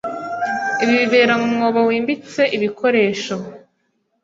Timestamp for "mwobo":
1.53-1.81